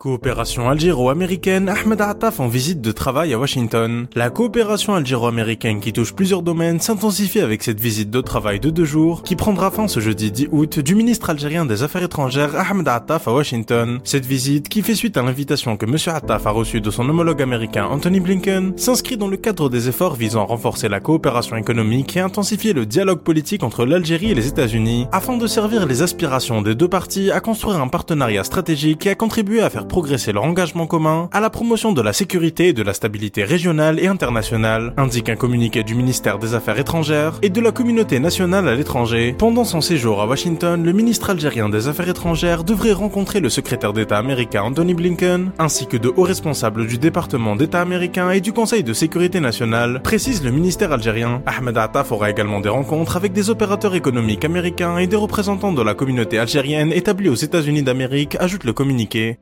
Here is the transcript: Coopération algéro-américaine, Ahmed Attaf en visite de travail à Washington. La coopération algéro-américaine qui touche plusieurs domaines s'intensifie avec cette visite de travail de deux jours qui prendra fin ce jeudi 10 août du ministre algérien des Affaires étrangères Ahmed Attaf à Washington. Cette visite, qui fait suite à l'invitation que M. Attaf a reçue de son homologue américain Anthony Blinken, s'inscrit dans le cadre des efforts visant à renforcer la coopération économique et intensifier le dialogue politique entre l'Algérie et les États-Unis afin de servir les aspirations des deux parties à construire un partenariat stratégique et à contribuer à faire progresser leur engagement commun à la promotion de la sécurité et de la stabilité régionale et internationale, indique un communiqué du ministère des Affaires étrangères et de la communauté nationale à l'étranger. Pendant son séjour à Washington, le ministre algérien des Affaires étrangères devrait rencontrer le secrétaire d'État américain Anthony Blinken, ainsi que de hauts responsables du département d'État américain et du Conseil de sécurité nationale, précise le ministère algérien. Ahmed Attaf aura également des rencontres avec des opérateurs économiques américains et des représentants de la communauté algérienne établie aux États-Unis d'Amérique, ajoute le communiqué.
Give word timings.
Coopération 0.00 0.70
algéro-américaine, 0.70 1.68
Ahmed 1.68 2.00
Attaf 2.00 2.40
en 2.40 2.48
visite 2.48 2.80
de 2.80 2.90
travail 2.90 3.34
à 3.34 3.38
Washington. 3.38 4.06
La 4.14 4.30
coopération 4.30 4.94
algéro-américaine 4.94 5.78
qui 5.80 5.92
touche 5.92 6.14
plusieurs 6.14 6.40
domaines 6.40 6.80
s'intensifie 6.80 7.40
avec 7.40 7.62
cette 7.62 7.80
visite 7.80 8.08
de 8.08 8.22
travail 8.22 8.60
de 8.60 8.70
deux 8.70 8.86
jours 8.86 9.22
qui 9.22 9.36
prendra 9.36 9.70
fin 9.70 9.88
ce 9.88 10.00
jeudi 10.00 10.30
10 10.32 10.48
août 10.52 10.78
du 10.78 10.94
ministre 10.94 11.28
algérien 11.28 11.66
des 11.66 11.82
Affaires 11.82 12.02
étrangères 12.02 12.56
Ahmed 12.56 12.88
Attaf 12.88 13.28
à 13.28 13.34
Washington. 13.34 14.00
Cette 14.02 14.24
visite, 14.24 14.70
qui 14.70 14.80
fait 14.80 14.94
suite 14.94 15.18
à 15.18 15.22
l'invitation 15.22 15.76
que 15.76 15.84
M. 15.84 15.96
Attaf 16.06 16.46
a 16.46 16.50
reçue 16.50 16.80
de 16.80 16.90
son 16.90 17.06
homologue 17.06 17.42
américain 17.42 17.84
Anthony 17.84 18.20
Blinken, 18.20 18.72
s'inscrit 18.78 19.18
dans 19.18 19.28
le 19.28 19.36
cadre 19.36 19.68
des 19.68 19.90
efforts 19.90 20.14
visant 20.14 20.44
à 20.44 20.46
renforcer 20.46 20.88
la 20.88 21.00
coopération 21.00 21.56
économique 21.56 22.16
et 22.16 22.20
intensifier 22.20 22.72
le 22.72 22.86
dialogue 22.86 23.20
politique 23.20 23.62
entre 23.62 23.84
l'Algérie 23.84 24.30
et 24.30 24.34
les 24.34 24.48
États-Unis 24.48 25.08
afin 25.12 25.36
de 25.36 25.46
servir 25.46 25.84
les 25.84 26.00
aspirations 26.00 26.62
des 26.62 26.74
deux 26.74 26.88
parties 26.88 27.30
à 27.30 27.40
construire 27.40 27.82
un 27.82 27.88
partenariat 27.88 28.44
stratégique 28.44 29.04
et 29.04 29.10
à 29.10 29.14
contribuer 29.14 29.60
à 29.60 29.68
faire 29.68 29.88
progresser 29.90 30.30
leur 30.32 30.44
engagement 30.44 30.86
commun 30.86 31.28
à 31.32 31.40
la 31.40 31.50
promotion 31.50 31.92
de 31.92 32.00
la 32.00 32.12
sécurité 32.12 32.68
et 32.68 32.72
de 32.72 32.84
la 32.84 32.94
stabilité 32.94 33.42
régionale 33.42 33.98
et 33.98 34.06
internationale, 34.06 34.94
indique 34.96 35.28
un 35.28 35.34
communiqué 35.34 35.82
du 35.82 35.96
ministère 35.96 36.38
des 36.38 36.54
Affaires 36.54 36.78
étrangères 36.78 37.38
et 37.42 37.50
de 37.50 37.60
la 37.60 37.72
communauté 37.72 38.20
nationale 38.20 38.68
à 38.68 38.76
l'étranger. 38.76 39.34
Pendant 39.36 39.64
son 39.64 39.80
séjour 39.80 40.22
à 40.22 40.26
Washington, 40.26 40.82
le 40.82 40.92
ministre 40.92 41.30
algérien 41.30 41.68
des 41.68 41.88
Affaires 41.88 42.08
étrangères 42.08 42.62
devrait 42.62 42.92
rencontrer 42.92 43.40
le 43.40 43.50
secrétaire 43.50 43.92
d'État 43.92 44.16
américain 44.16 44.62
Anthony 44.62 44.94
Blinken, 44.94 45.50
ainsi 45.58 45.88
que 45.88 45.96
de 45.96 46.12
hauts 46.16 46.22
responsables 46.22 46.86
du 46.86 46.98
département 46.98 47.56
d'État 47.56 47.80
américain 47.80 48.30
et 48.30 48.40
du 48.40 48.52
Conseil 48.52 48.84
de 48.84 48.92
sécurité 48.92 49.40
nationale, 49.40 50.02
précise 50.02 50.44
le 50.44 50.52
ministère 50.52 50.92
algérien. 50.92 51.42
Ahmed 51.46 51.76
Attaf 51.76 52.12
aura 52.12 52.30
également 52.30 52.60
des 52.60 52.68
rencontres 52.68 53.16
avec 53.16 53.32
des 53.32 53.50
opérateurs 53.50 53.96
économiques 53.96 54.44
américains 54.44 54.98
et 54.98 55.08
des 55.08 55.16
représentants 55.16 55.72
de 55.72 55.82
la 55.82 55.94
communauté 55.94 56.38
algérienne 56.38 56.92
établie 56.92 57.28
aux 57.28 57.34
États-Unis 57.34 57.82
d'Amérique, 57.82 58.36
ajoute 58.38 58.62
le 58.62 58.72
communiqué. 58.72 59.38